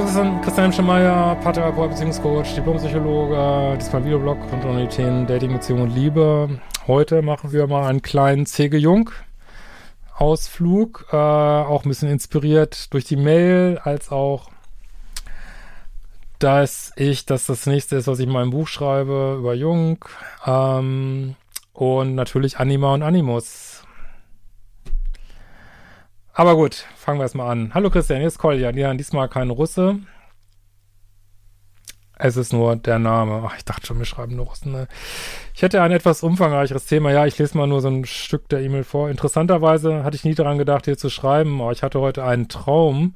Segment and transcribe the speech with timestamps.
[0.00, 5.94] Christian, Christian Schemeier, Paartherapeut, Beziehungscoach, Diplompsychologe, diesmal Videoblog rund um die Themen Dating, Beziehung und
[5.94, 6.58] Liebe.
[6.86, 8.78] Heute machen wir mal einen kleinen C.G.
[8.78, 9.10] Jung
[10.16, 14.48] Ausflug, äh, auch ein bisschen inspiriert durch die Mail, als auch,
[16.38, 20.02] dass ich, dass das nächste ist, was ich in meinem Buch schreibe über Jung,
[20.46, 21.36] ähm,
[21.74, 23.69] und natürlich Anima und Animus.
[26.32, 27.72] Aber gut, fangen wir erstmal an.
[27.74, 28.70] Hallo Christian, hier ist Kolja.
[28.70, 29.98] Ja, diesmal kein Russe.
[32.16, 33.42] Es ist nur der Name.
[33.46, 34.72] Ach, ich dachte schon, wir schreiben nur Russen.
[34.72, 34.88] Ne?
[35.54, 37.10] Ich hätte ein etwas umfangreicheres Thema.
[37.10, 39.10] Ja, ich lese mal nur so ein Stück der E-Mail vor.
[39.10, 43.14] Interessanterweise hatte ich nie daran gedacht, hier zu schreiben, aber ich hatte heute einen Traum,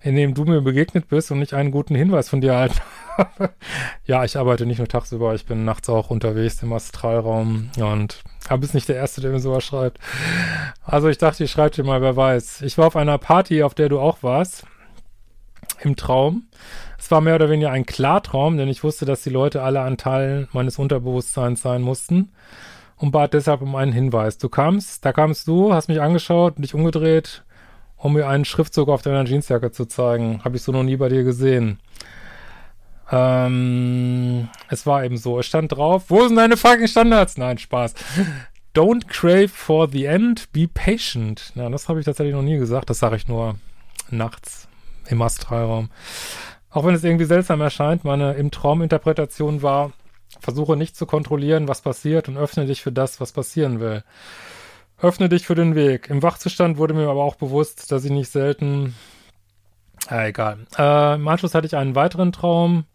[0.00, 2.80] in dem du mir begegnet bist und ich einen guten Hinweis von dir erhalten
[4.06, 8.62] ja, ich arbeite nicht nur tagsüber, ich bin nachts auch unterwegs im Astralraum und aber
[8.64, 9.98] ist nicht der Erste, der mir sowas schreibt.
[10.84, 12.62] Also ich dachte, ich schreibe dir mal, wer weiß.
[12.62, 14.66] Ich war auf einer Party, auf der du auch warst,
[15.80, 16.48] im Traum.
[16.98, 19.96] Es war mehr oder weniger ein Klartraum, denn ich wusste, dass die Leute alle an
[19.96, 22.32] Teilen meines Unterbewusstseins sein mussten
[22.96, 24.38] und bat deshalb um einen Hinweis.
[24.38, 27.44] Du kamst, da kamst du, hast mich angeschaut und dich umgedreht
[28.04, 30.44] um mir einen Schriftzug auf deiner Jeansjacke zu zeigen.
[30.44, 31.78] Habe ich so noch nie bei dir gesehen.
[33.10, 35.38] Ähm, es war eben so.
[35.38, 37.36] Es stand drauf, wo sind deine fucking Standards?
[37.36, 37.94] Nein, Spaß.
[38.74, 41.52] Don't crave for the end, be patient.
[41.54, 42.90] Ja, das habe ich tatsächlich noch nie gesagt.
[42.90, 43.56] Das sage ich nur
[44.10, 44.68] nachts
[45.06, 45.90] im Astralraum.
[46.70, 49.92] Auch wenn es irgendwie seltsam erscheint, meine im Trauminterpretation war,
[50.40, 54.02] versuche nicht zu kontrollieren, was passiert und öffne dich für das, was passieren will.
[55.00, 56.08] Öffne dich für den Weg.
[56.10, 58.94] Im Wachzustand wurde mir aber auch bewusst, dass ich nicht selten.
[60.10, 60.66] Äh, egal.
[60.76, 62.86] Äh, Im Anschluss hatte ich einen weiteren Traum.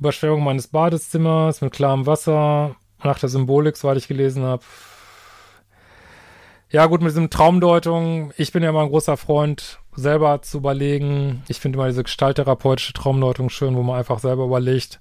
[0.00, 2.74] Überschwemmung meines Badezimmers mit klarem Wasser.
[3.02, 4.62] Nach der Symbolik, soweit ich gelesen habe.
[6.70, 8.32] Ja, gut, mit diesem Traumdeutung.
[8.36, 11.42] Ich bin ja immer ein großer Freund, selber zu überlegen.
[11.48, 15.00] Ich finde immer diese gestalttherapeutische Traumdeutung schön, wo man einfach selber überlegt,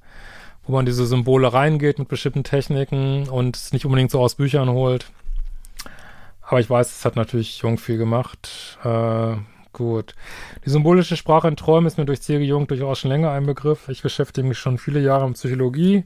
[0.66, 4.70] wo man diese Symbole reingeht mit bestimmten Techniken und es nicht unbedingt so aus Büchern
[4.70, 5.12] holt.
[6.42, 8.78] Aber ich weiß, es hat natürlich Jung viel gemacht.
[8.84, 9.36] Äh,
[9.74, 10.16] gut.
[10.66, 12.44] Die symbolische Sprache in Träumen ist mir durch C.G.
[12.44, 13.90] Jung durchaus schon länger ein Begriff.
[13.90, 16.06] Ich beschäftige mich schon viele Jahre mit Psychologie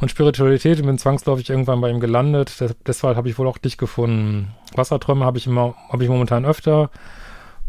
[0.00, 2.60] und Spiritualität und bin zwangsläufig irgendwann bei ihm gelandet.
[2.60, 4.54] Des deshalb habe ich wohl auch dich gefunden.
[4.74, 6.90] Wasserträume habe ich immer, habe ich momentan öfter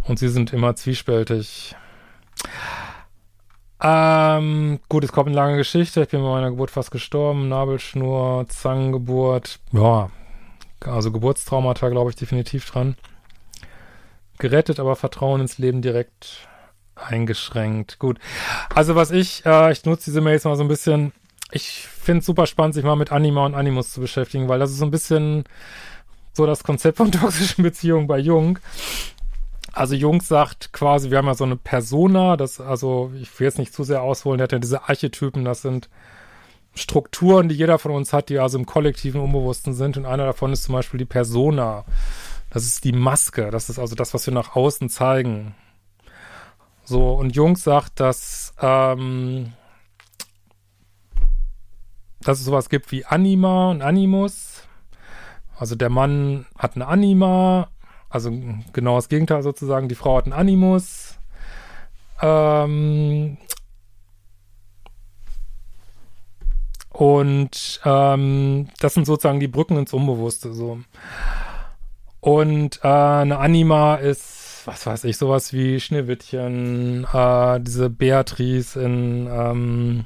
[0.04, 1.76] und sie sind immer zwiespältig.
[3.82, 6.02] Ähm, gut, es kommt eine lange Geschichte.
[6.02, 7.48] Ich bin bei meiner Geburt fast gestorben.
[7.48, 9.60] Nabelschnur, Zangengeburt.
[9.72, 10.10] Ja,
[10.86, 12.96] also Geburtstraumata, glaube ich, definitiv dran.
[14.40, 16.48] Gerettet, aber Vertrauen ins Leben direkt
[16.96, 18.00] eingeschränkt.
[18.00, 18.20] Gut.
[18.74, 21.14] Also was ich, äh, ich nutze diese Mails mal so ein bisschen,
[21.52, 24.72] ich finde es super spannend, sich mal mit Anima und Animus zu beschäftigen, weil das
[24.72, 25.44] ist so ein bisschen
[26.34, 28.60] so das Konzept von toxischen Beziehungen bei Jung.
[29.72, 33.60] Also Jung sagt quasi, wir haben ja so eine Persona, das, also ich will jetzt
[33.60, 35.90] nicht zu sehr ausholen, der hat ja diese Archetypen, das sind
[36.76, 39.98] Strukturen, die jeder von uns hat, die also im kollektiven Unbewussten sind.
[39.98, 41.86] Und einer davon ist zum Beispiel die Persona.
[42.50, 43.52] Das ist die Maske.
[43.52, 45.56] Das ist also das, was wir nach außen zeigen.
[46.84, 49.54] So, und Jung sagt, dass, ähm,
[52.22, 54.64] dass es sowas gibt wie Anima und Animus.
[55.58, 57.70] Also der Mann hat eine Anima,
[58.10, 58.32] also
[58.74, 59.90] genau das Gegenteil sozusagen.
[59.90, 61.20] Die Frau hat einen Animus.
[62.22, 63.38] Ähm,
[67.00, 70.80] Und ähm, das sind sozusagen die Brücken ins Unbewusste so.
[72.22, 79.28] Und äh, eine Anima ist, was weiß ich, sowas wie Schneewittchen, äh, diese Beatrice in
[79.32, 80.06] ähm,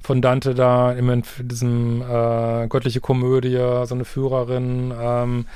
[0.00, 4.92] von Dante da in diesem äh, göttliche Komödie, so eine Führerin.
[5.00, 5.46] Ähm,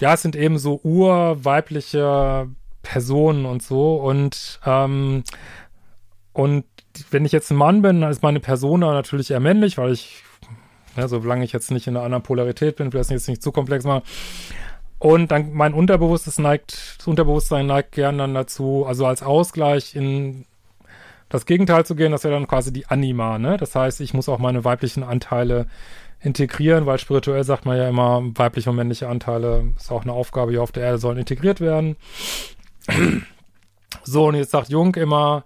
[0.00, 2.48] ja, es sind eben so urweibliche
[2.82, 5.22] Personen und so und ähm,
[6.32, 6.64] und
[7.10, 10.22] wenn ich jetzt ein Mann bin, dann ist meine Persona natürlich eher männlich, weil ich,
[10.96, 13.52] ja, solange ich jetzt nicht in einer anderen Polarität bin, will das jetzt nicht zu
[13.52, 14.02] komplex machen.
[14.98, 20.44] Und dann mein Unterbewusstes neigt, das Unterbewusstsein neigt gern dann dazu, also als Ausgleich in
[21.28, 23.58] das Gegenteil zu gehen, das wäre dann quasi die Anima, ne?
[23.58, 25.66] Das heißt, ich muss auch meine weiblichen Anteile
[26.20, 30.50] integrieren, weil spirituell sagt man ja immer, weibliche und männliche Anteile ist auch eine Aufgabe
[30.50, 31.96] hier auf der Erde, sollen integriert werden.
[34.04, 35.44] So, und jetzt sagt Jung immer,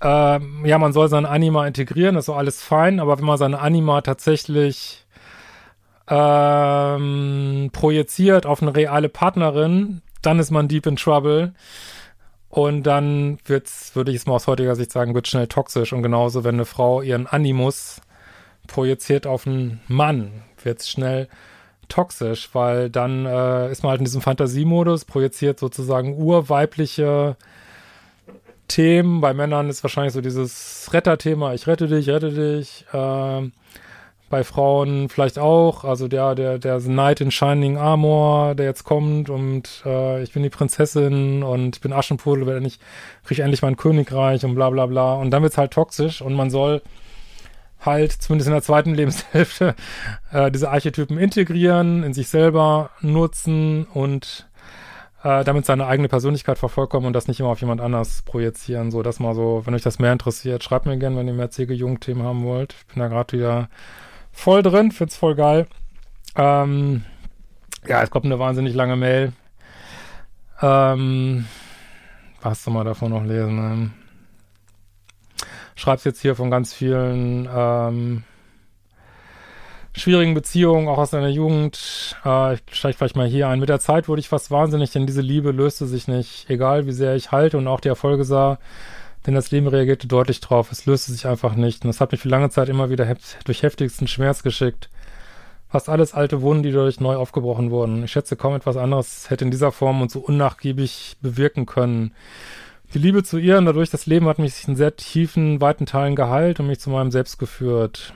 [0.00, 3.38] ähm, ja, man soll sein Anima integrieren, das ist so alles fein, aber wenn man
[3.38, 5.01] seine Anima tatsächlich
[6.08, 11.54] ähm, projiziert auf eine reale Partnerin, dann ist man deep in trouble.
[12.48, 15.92] Und dann wird's, würde ich es mal aus heutiger Sicht sagen, wird schnell toxisch.
[15.92, 18.02] Und genauso, wenn eine Frau ihren Animus
[18.66, 21.28] projiziert auf einen Mann, wird's schnell
[21.88, 27.36] toxisch, weil dann äh, ist man halt in diesem Fantasiemodus, projiziert sozusagen urweibliche
[28.68, 29.20] Themen.
[29.20, 32.86] Bei Männern ist wahrscheinlich so dieses Retterthema, ich rette dich, rette dich.
[32.92, 33.52] Ähm,
[34.32, 35.84] bei Frauen vielleicht auch.
[35.84, 40.42] Also der, der, der Knight in Shining Armor, der jetzt kommt und äh, ich bin
[40.42, 42.80] die Prinzessin und ich bin Aschenputtel, werde nicht,
[43.24, 45.14] kriege ich endlich mein Königreich und bla bla bla.
[45.16, 46.80] Und dann wird's halt toxisch und man soll
[47.78, 49.74] halt zumindest in der zweiten Lebenshälfte
[50.32, 54.48] äh, diese Archetypen integrieren, in sich selber nutzen und
[55.24, 58.90] äh, damit seine eigene Persönlichkeit vervollkommen und das nicht immer auf jemand anders projizieren.
[58.90, 61.50] So, dass mal so, wenn euch das mehr interessiert, schreibt mir gerne, wenn ihr mehr
[61.50, 62.74] CG-Jung-Themen haben wollt.
[62.78, 63.68] Ich bin da gerade wieder
[64.32, 65.66] voll drin, find's voll geil.
[66.36, 67.04] Ähm,
[67.86, 69.32] ja, es kommt eine wahnsinnig lange Mail.
[70.60, 71.46] Ähm,
[72.40, 73.56] was soll man davon noch lesen?
[73.56, 73.90] Ne?
[75.74, 78.24] Schreib's jetzt hier von ganz vielen ähm,
[79.94, 82.16] schwierigen Beziehungen, auch aus deiner Jugend.
[82.24, 83.60] Äh, ich steige vielleicht mal hier ein.
[83.60, 86.48] Mit der Zeit wurde ich fast wahnsinnig, denn diese Liebe löste sich nicht.
[86.48, 88.58] Egal wie sehr ich halte und auch die Erfolge sah,
[89.26, 90.72] denn das Leben reagierte deutlich drauf.
[90.72, 91.84] Es löste sich einfach nicht.
[91.84, 94.88] Und das hat mich für lange Zeit immer wieder hef durch heftigsten Schmerz geschickt.
[95.68, 98.04] Fast alles alte Wunden, die dadurch neu aufgebrochen wurden.
[98.04, 102.12] Ich schätze, kaum etwas anderes hätte in dieser Form und so unnachgiebig bewirken können.
[102.92, 106.14] Die Liebe zu ihr und dadurch das Leben hat mich in sehr tiefen, weiten Teilen
[106.14, 108.12] geheilt und mich zu meinem Selbst geführt.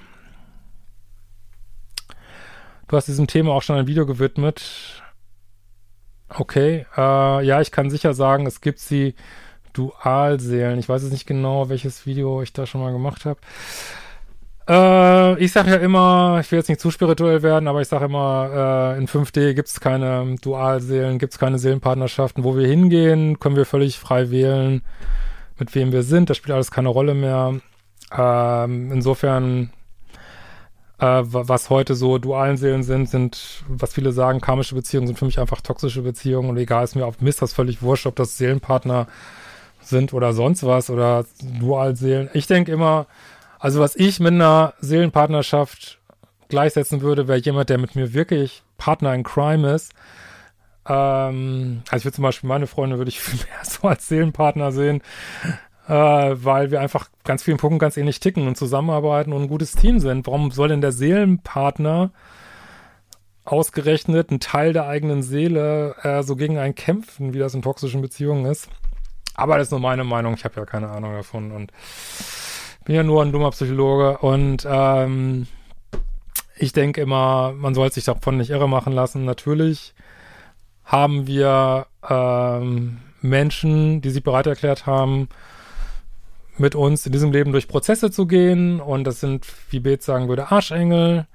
[2.88, 5.02] Du hast diesem Thema auch schon ein Video gewidmet.
[6.28, 9.14] Okay, äh, ja, ich kann sicher sagen, es gibt sie
[9.76, 10.78] Dualseelen.
[10.78, 13.38] Ich weiß jetzt nicht genau, welches Video ich da schon mal gemacht habe.
[14.68, 18.06] Äh, ich sage ja immer, ich will jetzt nicht zu spirituell werden, aber ich sage
[18.06, 22.42] immer, äh, in 5D gibt es keine Dualseelen, gibt es keine Seelenpartnerschaften.
[22.42, 24.82] Wo wir hingehen, können wir völlig frei wählen,
[25.58, 26.30] mit wem wir sind.
[26.30, 27.60] Das spielt alles keine Rolle mehr.
[28.16, 29.70] Ähm, insofern,
[30.98, 35.26] äh, was heute so dualen Seelen sind, sind, was viele sagen, karmische Beziehungen sind für
[35.26, 38.36] mich einfach toxische Beziehungen und egal ist mir auf Mist das völlig wurscht, ob das
[38.38, 39.06] Seelenpartner
[39.86, 41.24] sind oder sonst was oder
[41.60, 42.30] Dualseelen.
[42.32, 43.06] Ich denke immer,
[43.58, 45.98] also was ich mit einer Seelenpartnerschaft
[46.48, 49.92] gleichsetzen würde, wäre jemand, der mit mir wirklich Partner in Crime ist.
[50.88, 54.72] Ähm, also ich würde zum Beispiel meine Freunde würde ich viel mehr so als Seelenpartner
[54.72, 55.02] sehen,
[55.88, 59.72] äh, weil wir einfach ganz vielen Punkten ganz ähnlich ticken und zusammenarbeiten und ein gutes
[59.72, 60.26] Team sind.
[60.26, 62.10] Warum soll denn der Seelenpartner
[63.44, 68.02] ausgerechnet ein Teil der eigenen Seele äh, so gegen einen kämpfen, wie das in toxischen
[68.02, 68.68] Beziehungen ist?
[69.36, 70.34] Aber das ist nur meine Meinung.
[70.34, 71.72] Ich habe ja keine Ahnung davon und
[72.84, 75.46] bin ja nur ein dummer Psychologe und ähm,
[76.56, 79.24] ich denke immer, man soll sich davon nicht irre machen lassen.
[79.24, 79.94] Natürlich
[80.84, 85.28] haben wir ähm, Menschen, die sich bereit erklärt haben,
[86.56, 88.80] mit uns in diesem Leben durch Prozesse zu gehen.
[88.80, 91.26] Und das sind, wie Beth sagen würde, Arschengel.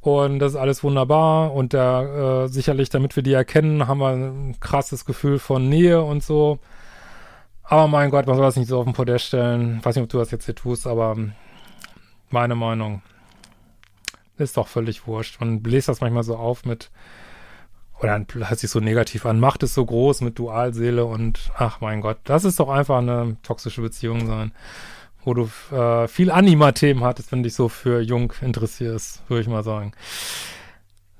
[0.00, 1.52] Und das ist alles wunderbar.
[1.52, 6.02] Und da äh, sicherlich, damit wir die erkennen, haben wir ein krasses Gefühl von Nähe
[6.02, 6.58] und so.
[7.70, 9.76] Aber mein Gott, man soll das nicht so auf den Podest stellen.
[9.78, 11.16] Ich weiß nicht, ob du das jetzt hier tust, aber
[12.30, 13.02] meine Meinung
[14.38, 15.38] ist doch völlig wurscht.
[15.40, 16.90] Man bläst das manchmal so auf mit,
[18.00, 22.00] oder hört sich so negativ an, Macht ist so groß mit Dualseele und ach mein
[22.00, 24.52] Gott, das ist doch einfach eine toxische Beziehung sein,
[25.24, 29.62] wo du äh, viel Anima-Themen hattest, wenn dich so für Jung interessierst, würde ich mal
[29.64, 29.92] sagen.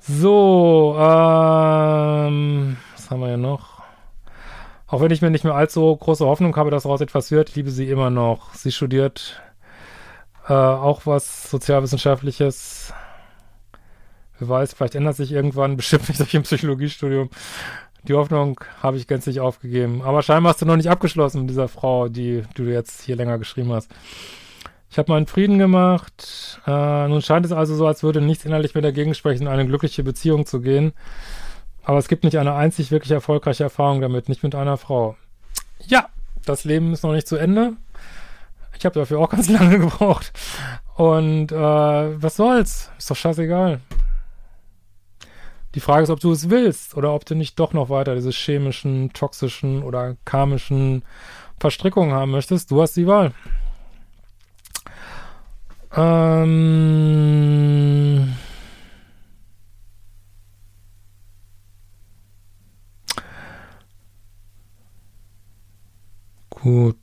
[0.00, 3.78] So, ähm, was haben wir hier noch?
[4.88, 7.71] Auch wenn ich mir nicht mehr allzu große Hoffnung habe, dass daraus etwas wird, liebe
[7.71, 8.54] sie immer noch.
[8.54, 9.40] Sie studiert
[10.49, 12.95] äh, auch was Sozialwissenschaftliches.
[14.38, 17.28] Wer weiß, vielleicht ändert sich irgendwann, bestimmt nicht durch ein Psychologiestudium.
[18.04, 20.00] Die Hoffnung habe ich gänzlich aufgegeben.
[20.00, 23.38] Aber scheinbar hast du noch nicht abgeschlossen mit dieser Frau, die, du jetzt hier länger
[23.38, 23.90] geschrieben hast.
[24.90, 26.61] Ich habe meinen Frieden gemacht.
[26.66, 29.66] Äh, nun scheint es also so, als würde nichts innerlich mehr dagegen sprechen, in eine
[29.66, 30.95] glückliche Beziehung zu gehen.
[31.85, 35.17] Aber es gibt nicht eine einzig wirklich erfolgreiche Erfahrung damit, nicht mit einer Frau.
[35.87, 36.09] Ja,
[36.45, 37.75] das Leben ist noch nicht zu Ende.
[38.77, 40.33] Ich habe dafür auch ganz lange gebraucht.
[40.97, 42.91] Und äh, was soll's?
[42.99, 43.81] Ist doch scheißegal.
[45.75, 48.31] Die Frage ist, ob du es willst oder ob du nicht doch noch weiter diese
[48.31, 51.05] chemischen, toxischen oder karmischen
[51.61, 52.71] Verstrickungen haben möchtest.
[52.71, 53.33] Du hast die Wahl.
[55.93, 56.79] Ähm
[66.62, 66.97] Gut.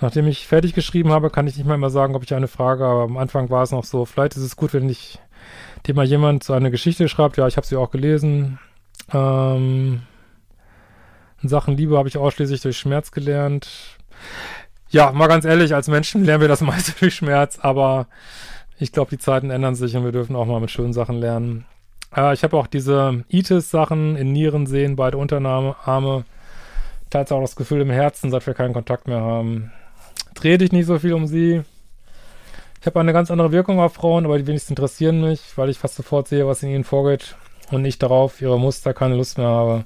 [0.00, 2.84] Nachdem ich fertig geschrieben habe, kann ich nicht mehr mal sagen, ob ich eine Frage
[2.84, 3.02] habe.
[3.02, 5.18] Am Anfang war es noch so, vielleicht ist es gut, wenn ich
[5.86, 7.36] dir mal jemand so eine Geschichte schreibt.
[7.36, 8.60] Ja, ich habe sie auch gelesen.
[9.12, 10.02] Ähm,
[11.42, 13.68] in Sachen Liebe habe ich ausschließlich durch Schmerz gelernt.
[14.90, 18.06] Ja, mal ganz ehrlich, als Menschen lernen wir das meiste durch Schmerz, aber
[18.78, 21.64] ich glaube, die Zeiten ändern sich und wir dürfen auch mal mit schönen Sachen lernen.
[22.16, 26.24] Äh, ich habe auch diese Itis-Sachen in Nieren sehen, beide Unterarme
[27.10, 29.72] teilst auch das Gefühl im Herzen, seit wir keinen Kontakt mehr haben.
[30.34, 31.62] Dreh dich nicht so viel um sie.
[32.80, 35.78] Ich habe eine ganz andere Wirkung auf Frauen, aber die wenigsten interessieren mich, weil ich
[35.78, 37.34] fast sofort sehe, was in ihnen vorgeht
[37.70, 39.84] und nicht darauf, ihre Muster keine Lust mehr habe.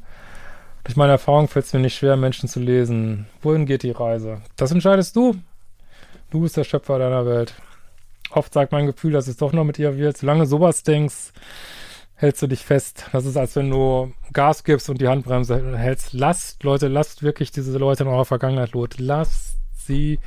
[0.84, 3.26] Durch meine Erfahrung fällt es mir nicht schwer, Menschen zu lesen.
[3.40, 4.42] Wohin geht die Reise?
[4.56, 5.36] Das entscheidest du.
[6.30, 7.54] Du bist der Schöpfer deiner Welt.
[8.30, 10.16] Oft sagt mein Gefühl, dass es doch noch mit ihr wird.
[10.16, 11.32] Solange sowas denkst,
[12.22, 13.06] hältst du dich fest.
[13.10, 16.12] Das ist, als wenn du Gas gibst und die Handbremse hältst.
[16.12, 18.90] Lasst, Leute, lasst wirklich diese Leute in eurer Vergangenheit los.
[18.98, 20.20] Lasst sie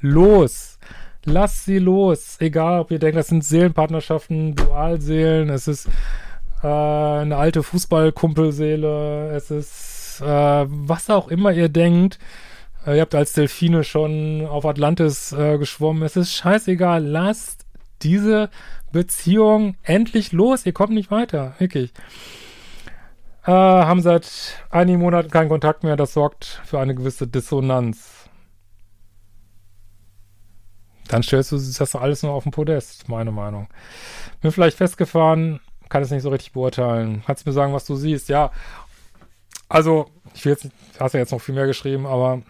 [0.00, 0.80] los.
[1.24, 2.36] Lasst sie los.
[2.40, 5.88] Egal, ob ihr denkt, das sind Seelenpartnerschaften, Dualseelen, es ist
[6.64, 12.18] äh, eine alte Fußballkumpelseele, es ist äh, was auch immer ihr denkt.
[12.84, 16.02] Äh, ihr habt als Delfine schon auf Atlantis äh, geschwommen.
[16.02, 17.04] Es ist scheißegal.
[17.04, 17.65] Lasst
[18.02, 18.50] diese
[18.92, 20.66] Beziehung endlich los.
[20.66, 21.54] Ihr kommt nicht weiter.
[21.58, 21.92] Wirklich.
[23.44, 25.96] Äh, haben seit einigen Monaten keinen Kontakt mehr.
[25.96, 28.28] Das sorgt für eine gewisse Dissonanz.
[31.08, 33.68] Dann stellst du das alles nur auf den Podest, meine Meinung.
[34.40, 37.22] Bin vielleicht festgefahren, kann es nicht so richtig beurteilen.
[37.24, 38.28] Kannst mir sagen, was du siehst?
[38.28, 38.50] Ja.
[39.68, 42.42] Also, ich will jetzt, hast ja jetzt noch viel mehr geschrieben, aber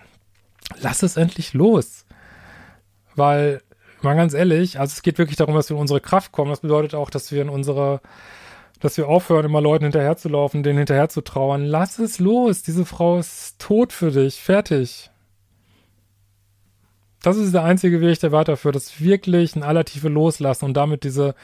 [0.80, 2.06] lass es endlich los.
[3.14, 3.62] Weil,
[4.06, 6.50] mal ganz ehrlich, also es geht wirklich darum, dass wir in unsere Kraft kommen.
[6.50, 8.00] Das bedeutet auch, dass wir in unsere,
[8.80, 11.64] dass wir aufhören, immer Leuten hinterherzulaufen, denen hinterher zu trauern.
[11.64, 12.62] Lass es los.
[12.62, 14.40] Diese Frau ist tot für dich.
[14.40, 15.10] Fertig.
[17.22, 21.34] Das ist der einzige Weg, der weiterführt, das wirklich ein Allertiefe loslassen und damit diese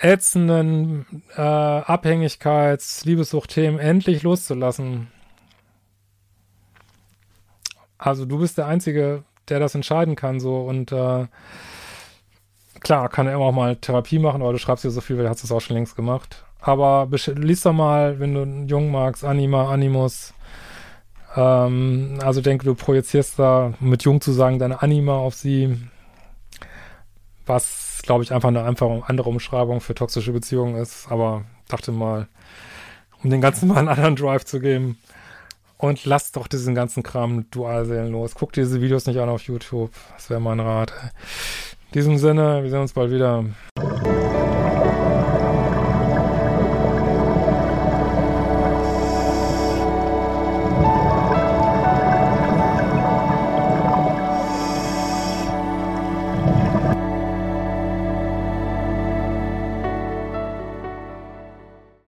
[0.00, 1.04] ätzenden
[1.36, 5.08] äh, Abhängigkeits-, Liebessucht-Themen endlich loszulassen.
[7.98, 11.26] Also du bist der Einzige, der das entscheiden kann, so und äh,
[12.80, 15.24] klar, kann er immer auch mal Therapie machen, aber du schreibst dir so viel, weil
[15.24, 16.44] du hast es auch schon längst gemacht.
[16.60, 20.34] Aber liest doch mal, wenn du einen Jungen magst, Anima, Animus.
[21.36, 25.78] Ähm, also denke, du projizierst da, mit Jung zu sagen, deine Anima auf sie.
[27.46, 31.10] Was, glaube ich, einfach eine einfach andere Umschreibung für toxische Beziehungen ist.
[31.10, 32.28] Aber dachte mal,
[33.22, 34.98] um den ganzen mal einen anderen Drive zu geben.
[35.78, 38.34] Und lass doch diesen ganzen Kram Dualseelen los.
[38.34, 39.92] Guck dir diese Videos nicht an auf YouTube.
[40.12, 40.92] Das wäre mein Rat.
[41.90, 43.44] In diesem Sinne, wir sehen uns bald wieder.